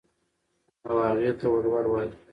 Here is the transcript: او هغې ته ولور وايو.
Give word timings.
او 0.87 0.95
هغې 1.07 1.31
ته 1.39 1.45
ولور 1.53 1.85
وايو. 1.89 2.13